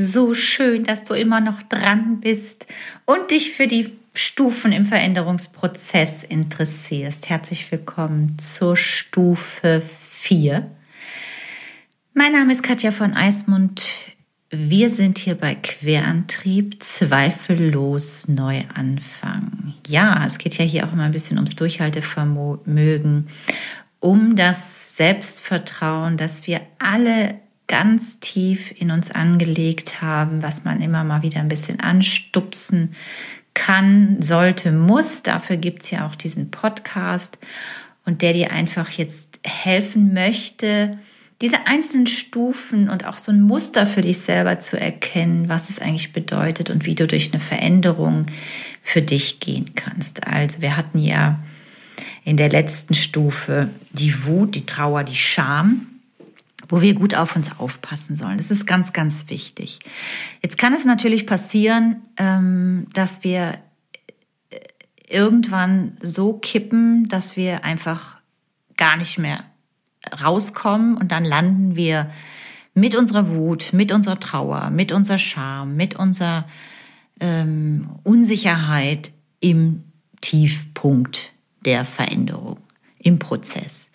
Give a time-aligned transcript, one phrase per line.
[0.00, 2.66] So schön, dass du immer noch dran bist
[3.04, 7.28] und dich für die Stufen im Veränderungsprozess interessierst.
[7.28, 10.70] Herzlich willkommen zur Stufe 4.
[12.14, 13.82] Mein Name ist Katja von Eismund.
[14.50, 19.74] Wir sind hier bei Querantrieb, zweifellos Neuanfang.
[19.84, 23.26] Ja, es geht ja hier auch immer ein bisschen ums Durchhaltevermögen,
[23.98, 31.04] um das Selbstvertrauen, dass wir alle ganz tief in uns angelegt haben, was man immer
[31.04, 32.94] mal wieder ein bisschen anstupsen
[33.54, 35.22] kann, sollte, muss.
[35.22, 37.38] Dafür gibt's ja auch diesen Podcast
[38.04, 40.98] und der dir einfach jetzt helfen möchte,
[41.40, 45.78] diese einzelnen Stufen und auch so ein Muster für dich selber zu erkennen, was es
[45.78, 48.26] eigentlich bedeutet und wie du durch eine Veränderung
[48.82, 50.26] für dich gehen kannst.
[50.26, 51.38] Also wir hatten ja
[52.24, 55.97] in der letzten Stufe die Wut, die Trauer, die Scham
[56.68, 58.38] wo wir gut auf uns aufpassen sollen.
[58.38, 59.80] Das ist ganz, ganz wichtig.
[60.42, 63.58] Jetzt kann es natürlich passieren, ähm, dass wir
[64.50, 64.58] äh,
[65.08, 68.18] irgendwann so kippen, dass wir einfach
[68.76, 69.44] gar nicht mehr
[70.22, 72.10] rauskommen und dann landen wir
[72.74, 76.46] mit unserer Wut, mit unserer Trauer, mit unserer Scham, mit unserer
[77.20, 79.84] ähm, Unsicherheit im
[80.20, 81.32] Tiefpunkt
[81.64, 82.58] der Veränderung,
[82.98, 83.90] im Prozess.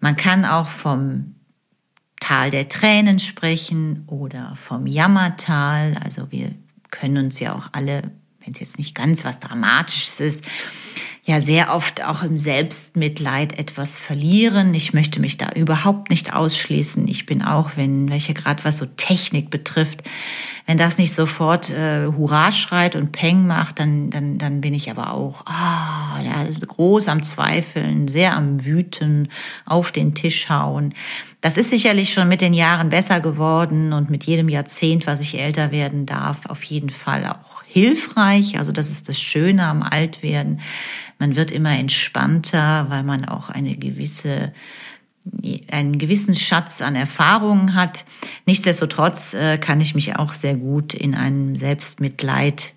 [0.00, 1.34] Man kann auch vom
[2.22, 5.96] Tal der Tränen sprechen oder vom Jammertal.
[6.04, 6.52] Also wir
[6.92, 8.12] können uns ja auch alle,
[8.44, 10.44] wenn es jetzt nicht ganz was Dramatisches ist,
[11.24, 14.72] ja sehr oft auch im Selbstmitleid etwas verlieren.
[14.72, 17.08] Ich möchte mich da überhaupt nicht ausschließen.
[17.08, 20.04] Ich bin auch, wenn welche gerade was so Technik betrifft,
[20.66, 24.90] wenn das nicht sofort äh, Hurra schreit und Peng macht, dann, dann, dann bin ich
[24.90, 29.28] aber auch ah, ja, groß am Zweifeln, sehr am Wüten,
[29.66, 30.94] auf den Tisch hauen.
[31.40, 35.40] Das ist sicherlich schon mit den Jahren besser geworden und mit jedem Jahrzehnt, was ich
[35.40, 38.58] älter werden darf, auf jeden Fall auch hilfreich.
[38.58, 40.60] Also das ist das Schöne am Altwerden.
[41.18, 44.52] Man wird immer entspannter, weil man auch eine gewisse
[45.70, 48.04] einen gewissen Schatz an Erfahrungen hat.
[48.46, 52.72] Nichtsdestotrotz äh, kann ich mich auch sehr gut in einem Selbstmitleid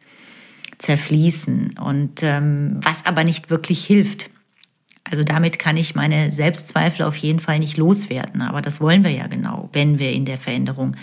[0.78, 4.30] zerfließen und ähm, was aber nicht wirklich hilft.
[5.04, 8.42] Also damit kann ich meine Selbstzweifel auf jeden Fall nicht loswerden.
[8.42, 10.96] Aber das wollen wir ja genau, wenn wir in der Veränderung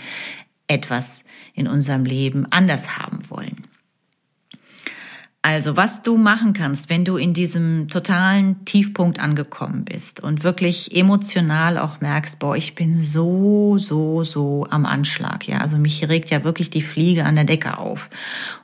[0.67, 1.23] etwas
[1.53, 3.67] in unserem Leben anders haben wollen.
[5.45, 10.95] Also, was du machen kannst, wenn du in diesem totalen Tiefpunkt angekommen bist und wirklich
[10.95, 15.45] emotional auch merkst, boah, ich bin so, so, so am Anschlag.
[15.45, 18.09] Ja, also mich regt ja wirklich die Fliege an der Decke auf.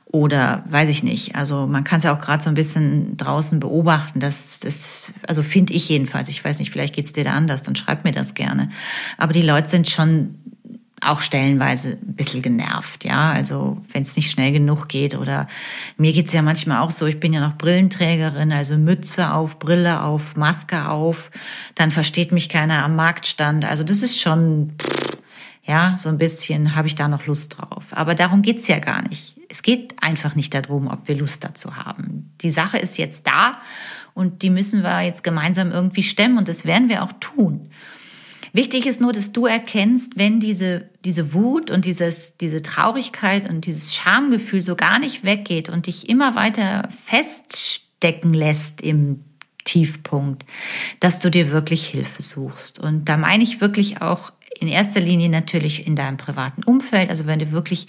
[0.06, 1.36] Oder weiß ich nicht.
[1.36, 4.18] Also man kann es ja auch gerade so ein bisschen draußen beobachten.
[4.18, 6.30] dass das, also finde ich jedenfalls.
[6.30, 7.60] Ich weiß nicht, vielleicht geht's dir da anders.
[7.60, 8.70] Dann schreib mir das gerne.
[9.18, 10.38] Aber die Leute sind schon
[11.00, 13.32] auch stellenweise ein bisschen genervt, ja.
[13.32, 15.46] Also wenn es nicht schnell genug geht oder
[15.96, 20.02] mir geht's ja manchmal auch so, ich bin ja noch Brillenträgerin, also Mütze auf, Brille
[20.02, 21.30] auf, Maske auf,
[21.74, 23.64] dann versteht mich keiner am Marktstand.
[23.64, 24.74] Also das ist schon,
[25.64, 27.86] ja, so ein bisschen habe ich da noch Lust drauf.
[27.92, 29.34] Aber darum geht's ja gar nicht.
[29.48, 32.34] Es geht einfach nicht darum, ob wir Lust dazu haben.
[32.40, 33.58] Die Sache ist jetzt da
[34.14, 37.70] und die müssen wir jetzt gemeinsam irgendwie stemmen und das werden wir auch tun.
[38.52, 43.66] Wichtig ist nur, dass du erkennst, wenn diese, diese Wut und dieses, diese Traurigkeit und
[43.66, 49.24] dieses Schamgefühl so gar nicht weggeht und dich immer weiter feststecken lässt im
[49.64, 50.44] Tiefpunkt,
[50.98, 52.78] dass du dir wirklich Hilfe suchst.
[52.78, 57.08] Und da meine ich wirklich auch in erster Linie natürlich in deinem privaten Umfeld.
[57.10, 57.86] Also wenn du wirklich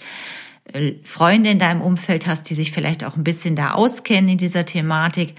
[0.72, 4.38] äh, Freunde in deinem Umfeld hast, die sich vielleicht auch ein bisschen da auskennen in
[4.38, 5.34] dieser Thematik,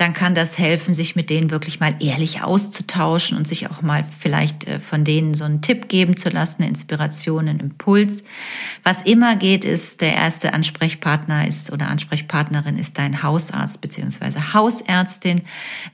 [0.00, 4.02] dann kann das helfen, sich mit denen wirklich mal ehrlich auszutauschen und sich auch mal
[4.02, 8.22] vielleicht äh, von denen so einen Tipp geben zu lassen, eine Inspiration, einen Impuls.
[8.82, 15.42] Was immer geht, ist, der erste Ansprechpartner ist oder Ansprechpartnerin ist dein Hausarzt beziehungsweise Hausärztin.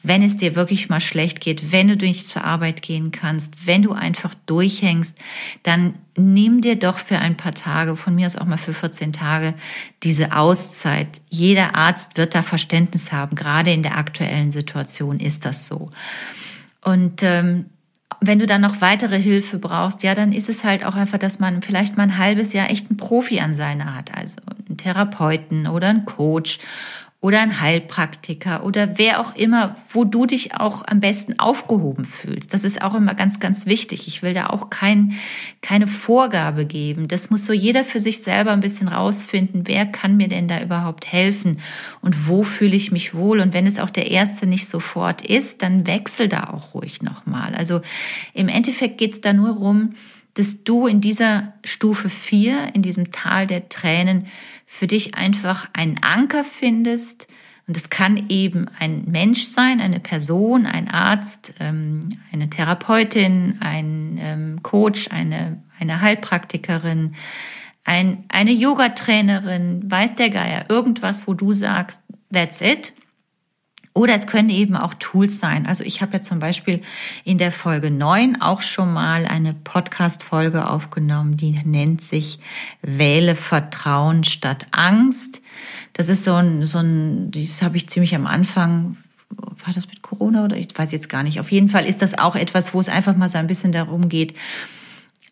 [0.04, 3.82] Wenn es dir wirklich mal schlecht geht, wenn du nicht zur Arbeit gehen kannst, wenn
[3.82, 5.16] du einfach durchhängst,
[5.64, 9.12] dann nimm dir doch für ein paar Tage, von mir aus auch mal für 14
[9.12, 9.54] Tage,
[10.02, 11.20] diese Auszeit.
[11.28, 13.36] Jeder Arzt wird da Verständnis haben.
[13.36, 15.90] Gerade in der aktuellen Situation ist das so.
[16.82, 17.66] Und ähm,
[18.20, 21.38] wenn du dann noch weitere Hilfe brauchst, ja, dann ist es halt auch einfach, dass
[21.38, 24.36] man vielleicht mal ein halbes Jahr echt einen Profi an seiner hat, also
[24.68, 26.58] einen Therapeuten oder einen Coach
[27.20, 32.52] oder ein Heilpraktiker oder wer auch immer, wo du dich auch am besten aufgehoben fühlst.
[32.52, 34.06] Das ist auch immer ganz, ganz wichtig.
[34.06, 35.14] Ich will da auch kein,
[35.62, 37.08] keine Vorgabe geben.
[37.08, 39.66] Das muss so jeder für sich selber ein bisschen rausfinden.
[39.66, 41.60] Wer kann mir denn da überhaupt helfen?
[42.02, 43.40] Und wo fühle ich mich wohl?
[43.40, 47.54] Und wenn es auch der Erste nicht sofort ist, dann wechsel da auch ruhig nochmal.
[47.54, 47.80] Also
[48.34, 49.94] im Endeffekt geht es da nur rum,
[50.36, 54.26] dass du in dieser Stufe 4, in diesem Tal der Tränen,
[54.66, 57.26] für dich einfach einen Anker findest.
[57.66, 64.18] Und es kann eben ein Mensch sein, eine Person, ein Arzt, ähm, eine Therapeutin, ein
[64.20, 67.14] ähm, Coach, eine, eine Heilpraktikerin,
[67.84, 72.00] ein, eine Yogatrainerin, weiß der Geier, irgendwas, wo du sagst,
[72.30, 72.92] that's it.
[73.96, 75.64] Oder es können eben auch Tools sein.
[75.64, 76.82] Also ich habe ja zum Beispiel
[77.24, 82.38] in der Folge 9 auch schon mal eine Podcast-Folge aufgenommen, die nennt sich
[82.82, 85.40] Wähle Vertrauen statt Angst.
[85.94, 88.98] Das ist so ein, so ein, das habe ich ziemlich am Anfang
[89.64, 91.40] war das mit Corona oder ich weiß jetzt gar nicht.
[91.40, 94.10] Auf jeden Fall ist das auch etwas, wo es einfach mal so ein bisschen darum
[94.10, 94.34] geht,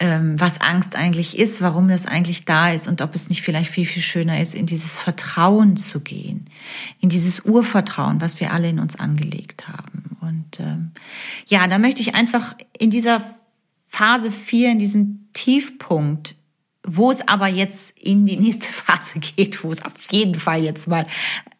[0.00, 3.86] was Angst eigentlich ist, warum das eigentlich da ist und ob es nicht vielleicht viel,
[3.86, 6.50] viel schöner ist, in dieses Vertrauen zu gehen,
[7.00, 10.16] in dieses Urvertrauen, was wir alle in uns angelegt haben.
[10.20, 10.90] Und ähm,
[11.46, 13.22] ja, da möchte ich einfach in dieser
[13.86, 16.34] Phase 4, in diesem Tiefpunkt,
[16.84, 20.88] wo es aber jetzt in die nächste Phase geht, wo es auf jeden Fall jetzt
[20.88, 21.06] mal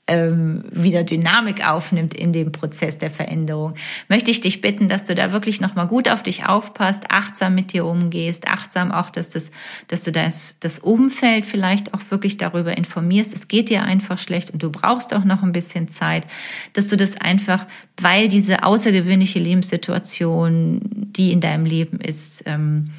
[0.06, 3.74] ähm, wieder Dynamik aufnimmt in dem Prozess der Veränderung,
[4.08, 7.72] möchte ich dich bitten, dass du da wirklich nochmal gut auf dich aufpasst, achtsam mit
[7.72, 9.50] dir umgehst, achtsam auch, dass das,
[9.88, 13.34] dass du das, das Umfeld vielleicht auch wirklich darüber informierst.
[13.34, 16.26] Es geht dir einfach schlecht und du brauchst auch noch ein bisschen Zeit,
[16.74, 17.66] dass du das einfach,
[17.96, 22.90] weil diese außergewöhnliche Lebenssituation, die in deinem Leben ist, ähm,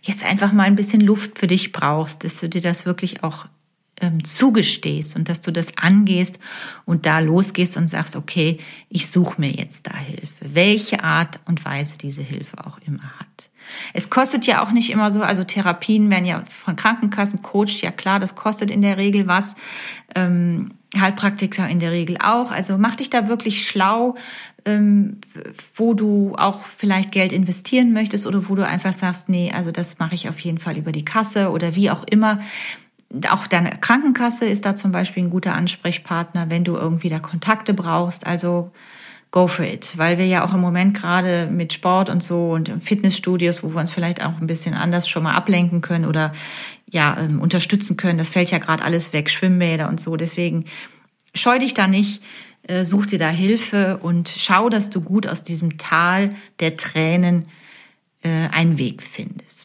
[0.00, 3.46] jetzt einfach mal ein bisschen Luft für dich brauchst, dass du dir das wirklich auch
[4.00, 6.38] ähm, zugestehst und dass du das angehst
[6.84, 8.58] und da losgehst und sagst, okay,
[8.88, 10.54] ich suche mir jetzt da Hilfe.
[10.54, 13.50] Welche Art und Weise diese Hilfe auch immer hat.
[13.92, 17.90] Es kostet ja auch nicht immer so, also Therapien werden ja von Krankenkassen coacht, ja
[17.90, 19.54] klar, das kostet in der Regel was.
[20.14, 22.50] Ähm, Heilpraktiker in der Regel auch.
[22.52, 24.14] Also mach dich da wirklich schlau,
[24.64, 25.18] ähm,
[25.74, 29.98] wo du auch vielleicht Geld investieren möchtest oder wo du einfach sagst, nee, also das
[29.98, 32.40] mache ich auf jeden Fall über die Kasse oder wie auch immer
[33.30, 37.72] auch deine Krankenkasse ist da zum Beispiel ein guter Ansprechpartner, wenn du irgendwie da Kontakte
[37.74, 38.26] brauchst.
[38.26, 38.72] Also
[39.30, 42.72] go for it, weil wir ja auch im Moment gerade mit Sport und so und
[42.82, 46.32] Fitnessstudios, wo wir uns vielleicht auch ein bisschen anders schon mal ablenken können oder
[46.90, 48.18] ja ähm, unterstützen können.
[48.18, 50.16] Das fällt ja gerade alles weg, Schwimmbäder und so.
[50.16, 50.64] Deswegen
[51.34, 52.22] scheu dich da nicht,
[52.62, 57.46] äh, such dir da Hilfe und schau, dass du gut aus diesem Tal der Tränen
[58.22, 59.55] äh, einen Weg findest.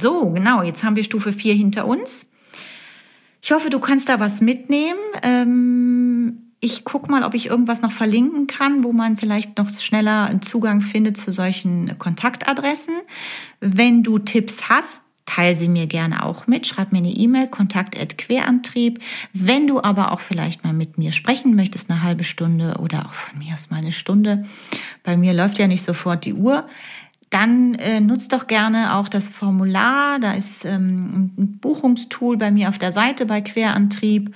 [0.00, 2.26] So, genau, jetzt haben wir Stufe 4 hinter uns.
[3.42, 4.98] Ich hoffe, du kannst da was mitnehmen.
[5.22, 10.24] Ähm, ich gucke mal, ob ich irgendwas noch verlinken kann, wo man vielleicht noch schneller
[10.24, 12.94] einen Zugang findet zu solchen Kontaktadressen.
[13.60, 16.66] Wenn du Tipps hast, teile sie mir gerne auch mit.
[16.66, 19.00] Schreib mir eine E-Mail, kontakt.querantrieb.
[19.34, 23.12] Wenn du aber auch vielleicht mal mit mir sprechen möchtest, eine halbe Stunde oder auch
[23.12, 24.46] von mir aus mal eine Stunde.
[25.02, 26.66] Bei mir läuft ja nicht sofort die Uhr
[27.34, 30.20] dann äh, nutzt doch gerne auch das Formular.
[30.20, 34.34] Da ist ähm, ein Buchungstool bei mir auf der Seite bei Querantrieb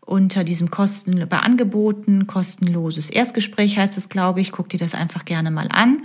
[0.00, 4.50] unter diesem Kosten bei Angeboten kostenloses Erstgespräch heißt es, glaube ich.
[4.50, 6.02] Guck dir das einfach gerne mal an.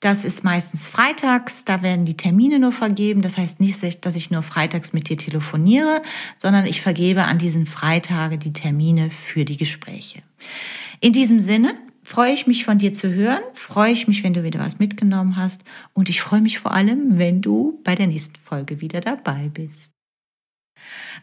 [0.00, 3.22] Das ist meistens freitags, da werden die Termine nur vergeben.
[3.22, 6.02] Das heißt nicht, dass ich nur freitags mit dir telefoniere,
[6.36, 10.20] sondern ich vergebe an diesen Freitage die Termine für die Gespräche.
[11.00, 14.44] In diesem Sinne freue ich mich von dir zu hören, freue ich mich, wenn du
[14.44, 15.64] wieder was mitgenommen hast
[15.94, 19.90] und ich freue mich vor allem, wenn du bei der nächsten Folge wieder dabei bist.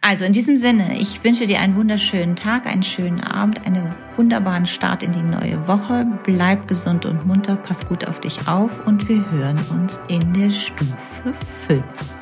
[0.02, 4.66] Also in diesem Sinne, ich wünsche dir einen wunderschönen Tag, einen schönen Abend, einen wunderbaren
[4.66, 6.08] Start in die neue Woche.
[6.24, 10.50] Bleib gesund und munter, pass gut auf dich auf und wir hören uns in der
[10.50, 11.34] Stufe
[11.68, 11.84] 5.
[11.98, 12.21] Ciao!